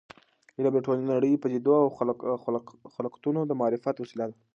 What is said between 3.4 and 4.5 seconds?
د معرفت وسیله ده.